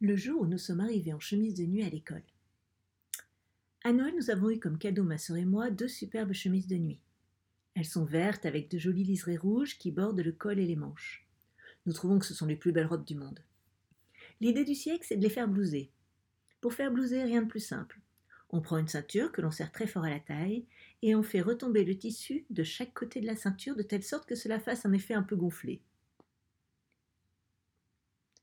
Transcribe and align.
le 0.00 0.16
jour 0.16 0.40
où 0.40 0.46
nous 0.46 0.58
sommes 0.58 0.80
arrivés 0.80 1.12
en 1.12 1.20
chemise 1.20 1.54
de 1.54 1.64
nuit 1.64 1.82
à 1.82 1.90
l'école. 1.90 2.22
À 3.84 3.92
Noël, 3.92 4.14
nous 4.16 4.30
avons 4.30 4.50
eu 4.50 4.58
comme 4.58 4.78
cadeau, 4.78 5.04
ma 5.04 5.18
sœur 5.18 5.36
et 5.36 5.44
moi, 5.44 5.70
deux 5.70 5.88
superbes 5.88 6.32
chemises 6.32 6.66
de 6.66 6.76
nuit. 6.76 7.00
Elles 7.74 7.84
sont 7.84 8.06
vertes 8.06 8.46
avec 8.46 8.70
de 8.70 8.78
jolies 8.78 9.04
liserés 9.04 9.36
rouges 9.36 9.78
qui 9.78 9.90
bordent 9.90 10.20
le 10.20 10.32
col 10.32 10.58
et 10.58 10.66
les 10.66 10.76
manches. 10.76 11.26
Nous 11.84 11.92
trouvons 11.92 12.18
que 12.18 12.24
ce 12.24 12.34
sont 12.34 12.46
les 12.46 12.56
plus 12.56 12.72
belles 12.72 12.86
robes 12.86 13.04
du 13.04 13.14
monde. 13.14 13.40
L'idée 14.40 14.64
du 14.64 14.74
siècle, 14.74 15.04
c'est 15.06 15.16
de 15.16 15.22
les 15.22 15.28
faire 15.28 15.48
blouser. 15.48 15.90
Pour 16.62 16.72
faire 16.72 16.90
blouser, 16.90 17.22
rien 17.22 17.42
de 17.42 17.48
plus 17.48 17.60
simple. 17.60 18.00
On 18.48 18.62
prend 18.62 18.78
une 18.78 18.88
ceinture 18.88 19.32
que 19.32 19.42
l'on 19.42 19.50
serre 19.50 19.70
très 19.70 19.86
fort 19.86 20.04
à 20.04 20.10
la 20.10 20.20
taille 20.20 20.64
et 21.02 21.14
on 21.14 21.22
fait 21.22 21.42
retomber 21.42 21.84
le 21.84 21.96
tissu 21.96 22.46
de 22.48 22.64
chaque 22.64 22.94
côté 22.94 23.20
de 23.20 23.26
la 23.26 23.36
ceinture 23.36 23.76
de 23.76 23.82
telle 23.82 24.02
sorte 24.02 24.26
que 24.26 24.34
cela 24.34 24.58
fasse 24.58 24.86
un 24.86 24.92
effet 24.92 25.14
un 25.14 25.22
peu 25.22 25.36
gonflé. 25.36 25.82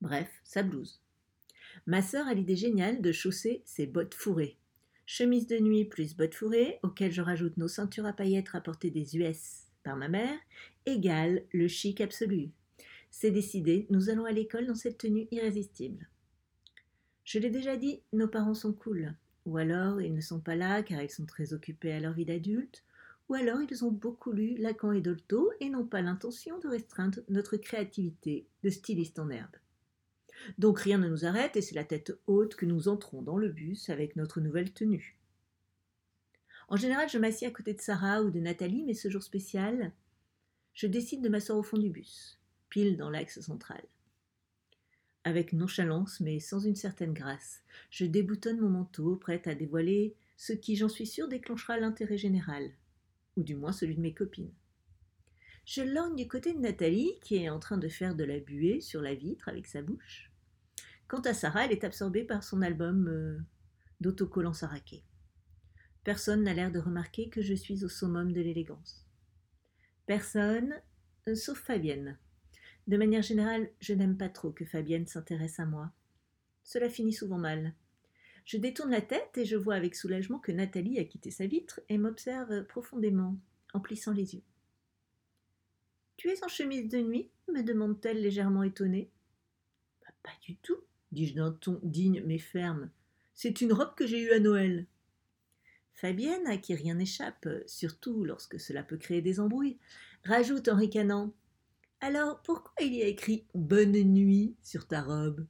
Bref, 0.00 0.40
ça 0.44 0.62
blouse. 0.62 1.02
Ma 1.86 2.02
sœur 2.02 2.26
a 2.26 2.34
l'idée 2.34 2.56
géniale 2.56 3.00
de 3.00 3.12
chausser 3.12 3.62
ses 3.64 3.86
bottes 3.86 4.14
fourrées. 4.14 4.58
Chemise 5.06 5.46
de 5.46 5.58
nuit 5.58 5.84
plus 5.84 6.16
bottes 6.16 6.34
fourrées, 6.34 6.78
auxquelles 6.82 7.12
je 7.12 7.22
rajoute 7.22 7.56
nos 7.56 7.68
ceintures 7.68 8.06
à 8.06 8.12
paillettes 8.12 8.50
rapportées 8.50 8.90
des 8.90 9.16
US 9.16 9.68
par 9.82 9.96
ma 9.96 10.08
mère, 10.08 10.38
égale 10.86 11.42
le 11.52 11.68
chic 11.68 12.00
absolu. 12.00 12.50
C'est 13.10 13.30
décidé, 13.30 13.86
nous 13.90 14.10
allons 14.10 14.24
à 14.24 14.32
l'école 14.32 14.66
dans 14.66 14.74
cette 14.74 14.98
tenue 14.98 15.28
irrésistible. 15.30 16.08
Je 17.24 17.38
l'ai 17.38 17.50
déjà 17.50 17.76
dit, 17.76 18.00
nos 18.12 18.28
parents 18.28 18.54
sont 18.54 18.72
cool. 18.72 19.14
Ou 19.44 19.56
alors 19.56 20.00
ils 20.00 20.14
ne 20.14 20.20
sont 20.20 20.40
pas 20.40 20.54
là 20.54 20.82
car 20.82 21.02
ils 21.02 21.10
sont 21.10 21.26
très 21.26 21.52
occupés 21.52 21.92
à 21.92 22.00
leur 22.00 22.12
vie 22.12 22.24
d'adulte, 22.24 22.84
ou 23.28 23.34
alors 23.34 23.60
ils 23.60 23.84
ont 23.84 23.90
beaucoup 23.90 24.32
lu 24.32 24.56
Lacan 24.56 24.92
et 24.92 25.00
Dolto 25.00 25.50
et 25.60 25.68
n'ont 25.68 25.86
pas 25.86 26.02
l'intention 26.02 26.58
de 26.58 26.68
restreindre 26.68 27.20
notre 27.28 27.56
créativité 27.56 28.46
de 28.62 28.70
styliste 28.70 29.18
en 29.18 29.30
herbe. 29.30 29.56
Donc 30.58 30.78
rien 30.80 30.98
ne 30.98 31.08
nous 31.08 31.24
arrête 31.24 31.56
et 31.56 31.62
c'est 31.62 31.74
la 31.74 31.84
tête 31.84 32.18
haute 32.26 32.54
que 32.54 32.66
nous 32.66 32.88
entrons 32.88 33.22
dans 33.22 33.38
le 33.38 33.48
bus 33.48 33.90
avec 33.90 34.16
notre 34.16 34.40
nouvelle 34.40 34.72
tenue. 34.72 35.18
En 36.68 36.76
général, 36.76 37.08
je 37.08 37.18
m'assieds 37.18 37.46
à 37.46 37.50
côté 37.50 37.74
de 37.74 37.80
Sarah 37.80 38.22
ou 38.22 38.30
de 38.30 38.40
Nathalie, 38.40 38.84
mais 38.84 38.94
ce 38.94 39.10
jour 39.10 39.22
spécial, 39.22 39.92
je 40.72 40.86
décide 40.86 41.22
de 41.22 41.28
m'asseoir 41.28 41.58
au 41.58 41.62
fond 41.62 41.76
du 41.76 41.90
bus, 41.90 42.40
pile 42.70 42.96
dans 42.96 43.10
l'axe 43.10 43.40
central. 43.40 43.82
Avec 45.24 45.52
nonchalance, 45.52 46.20
mais 46.20 46.40
sans 46.40 46.60
une 46.60 46.74
certaine 46.74 47.12
grâce, 47.12 47.62
je 47.90 48.06
déboutonne 48.06 48.60
mon 48.60 48.70
manteau, 48.70 49.16
prête 49.16 49.46
à 49.46 49.54
dévoiler 49.54 50.16
ce 50.36 50.52
qui, 50.52 50.74
j'en 50.74 50.88
suis 50.88 51.06
sûre, 51.06 51.28
déclenchera 51.28 51.78
l'intérêt 51.78 52.16
général, 52.16 52.72
ou 53.36 53.44
du 53.44 53.54
moins 53.54 53.72
celui 53.72 53.94
de 53.94 54.00
mes 54.00 54.14
copines. 54.14 54.52
Je 55.64 55.82
lorgne 55.82 56.16
du 56.16 56.26
côté 56.26 56.54
de 56.54 56.58
Nathalie, 56.58 57.12
qui 57.22 57.36
est 57.36 57.48
en 57.48 57.60
train 57.60 57.78
de 57.78 57.88
faire 57.88 58.16
de 58.16 58.24
la 58.24 58.40
buée 58.40 58.80
sur 58.80 59.00
la 59.00 59.14
vitre 59.14 59.48
avec 59.48 59.68
sa 59.68 59.80
bouche. 59.80 60.31
Quant 61.12 61.20
à 61.20 61.34
Sarah, 61.34 61.66
elle 61.66 61.72
est 61.72 61.84
absorbée 61.84 62.24
par 62.24 62.42
son 62.42 62.62
album 62.62 63.06
euh, 63.06 63.38
d'autocollants 64.00 64.54
saraqués. 64.54 65.04
Personne 66.04 66.42
n'a 66.42 66.54
l'air 66.54 66.72
de 66.72 66.78
remarquer 66.78 67.28
que 67.28 67.42
je 67.42 67.52
suis 67.52 67.84
au 67.84 67.88
summum 67.90 68.32
de 68.32 68.40
l'élégance. 68.40 69.06
Personne, 70.06 70.74
euh, 71.28 71.34
sauf 71.34 71.58
Fabienne. 71.58 72.18
De 72.86 72.96
manière 72.96 73.20
générale, 73.20 73.68
je 73.78 73.92
n'aime 73.92 74.16
pas 74.16 74.30
trop 74.30 74.52
que 74.52 74.64
Fabienne 74.64 75.06
s'intéresse 75.06 75.60
à 75.60 75.66
moi. 75.66 75.92
Cela 76.64 76.88
finit 76.88 77.12
souvent 77.12 77.36
mal. 77.36 77.74
Je 78.46 78.56
détourne 78.56 78.92
la 78.92 79.02
tête 79.02 79.36
et 79.36 79.44
je 79.44 79.56
vois 79.56 79.74
avec 79.74 79.94
soulagement 79.94 80.38
que 80.38 80.50
Nathalie 80.50 80.98
a 80.98 81.04
quitté 81.04 81.30
sa 81.30 81.46
vitre 81.46 81.82
et 81.90 81.98
m'observe 81.98 82.64
profondément, 82.64 83.36
en 83.74 83.80
plissant 83.80 84.14
les 84.14 84.36
yeux. 84.36 84.44
Tu 86.16 86.30
es 86.30 86.42
en 86.42 86.48
chemise 86.48 86.88
de 86.88 87.02
nuit? 87.02 87.30
me 87.52 87.60
demande-t-elle 87.60 88.22
légèrement 88.22 88.62
étonnée. 88.62 89.10
Bah, 90.00 90.14
pas 90.22 90.32
du 90.40 90.56
tout, 90.56 90.82
dis-je 91.12 91.34
d'un 91.34 91.52
ton 91.52 91.78
digne 91.82 92.22
mais 92.26 92.38
ferme. 92.38 92.90
C'est 93.34 93.60
une 93.60 93.72
robe 93.72 93.94
que 93.94 94.06
j'ai 94.06 94.20
eue 94.20 94.32
à 94.32 94.40
Noël. 94.40 94.86
Fabienne, 95.94 96.46
à 96.46 96.56
qui 96.56 96.74
rien 96.74 96.94
n'échappe, 96.94 97.48
surtout 97.66 98.24
lorsque 98.24 98.58
cela 98.58 98.82
peut 98.82 98.96
créer 98.96 99.22
des 99.22 99.40
embrouilles, 99.40 99.78
rajoute 100.24 100.68
en 100.68 100.76
ricanant 100.76 101.32
Alors 102.00 102.40
pourquoi 102.42 102.74
il 102.80 102.94
y 102.94 103.02
a 103.02 103.06
écrit 103.06 103.44
Bonne 103.54 103.92
nuit 103.92 104.56
sur 104.62 104.86
ta 104.86 105.02
robe? 105.02 105.46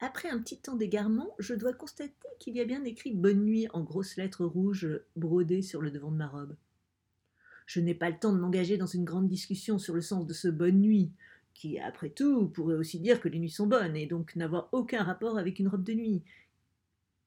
Après 0.00 0.28
un 0.28 0.40
petit 0.40 0.58
temps 0.58 0.74
d'égarement, 0.74 1.34
je 1.38 1.54
dois 1.54 1.72
constater 1.72 2.12
qu'il 2.40 2.56
y 2.56 2.60
a 2.60 2.64
bien 2.64 2.84
écrit 2.84 3.14
Bonne 3.14 3.44
nuit 3.44 3.68
en 3.72 3.82
grosses 3.82 4.16
lettres 4.16 4.44
rouges 4.44 5.00
brodées 5.14 5.62
sur 5.62 5.80
le 5.80 5.92
devant 5.92 6.10
de 6.10 6.16
ma 6.16 6.26
robe. 6.26 6.56
Je 7.66 7.80
n'ai 7.80 7.94
pas 7.94 8.10
le 8.10 8.18
temps 8.18 8.32
de 8.32 8.38
m'engager 8.38 8.76
dans 8.76 8.86
une 8.86 9.04
grande 9.04 9.28
discussion 9.28 9.78
sur 9.78 9.94
le 9.94 10.00
sens 10.00 10.26
de 10.26 10.34
ce 10.34 10.48
Bonne 10.48 10.80
nuit, 10.80 11.12
qui, 11.54 11.78
après 11.78 12.10
tout, 12.10 12.48
pourrait 12.48 12.76
aussi 12.76 13.00
dire 13.00 13.20
que 13.20 13.28
les 13.28 13.38
nuits 13.38 13.50
sont 13.50 13.66
bonnes 13.66 13.96
et 13.96 14.06
donc 14.06 14.36
n'avoir 14.36 14.68
aucun 14.72 15.02
rapport 15.02 15.38
avec 15.38 15.58
une 15.58 15.68
robe 15.68 15.84
de 15.84 15.94
nuit, 15.94 16.22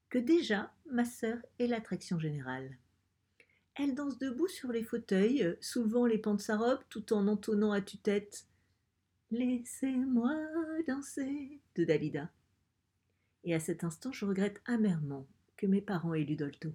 que 0.08 0.18
déjà 0.18 0.72
ma 0.90 1.04
sœur 1.04 1.38
est 1.58 1.66
l'attraction 1.66 2.18
générale. 2.18 2.76
Elle 3.74 3.94
danse 3.94 4.18
debout 4.18 4.48
sur 4.48 4.72
les 4.72 4.82
fauteuils, 4.82 5.56
soulevant 5.60 6.06
les 6.06 6.18
pans 6.18 6.34
de 6.34 6.40
sa 6.40 6.56
robe 6.56 6.80
tout 6.88 7.12
en 7.12 7.28
entonnant 7.28 7.72
à 7.72 7.80
tue-tête 7.80 8.46
Laissez-moi 9.32 10.34
danser 10.86 11.60
de 11.74 11.84
Dalida. 11.84 12.30
Et 13.42 13.54
à 13.54 13.60
cet 13.60 13.82
instant, 13.82 14.12
je 14.12 14.24
regrette 14.24 14.62
amèrement 14.66 15.26
que 15.56 15.66
mes 15.66 15.80
parents 15.80 16.14
aient 16.14 16.22
lu 16.22 16.36
Dolto. 16.36 16.72